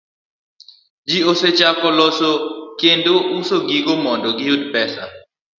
[1.09, 2.31] Ji osechako loso
[2.79, 5.03] kendo uso gigo mondo giyud pesa.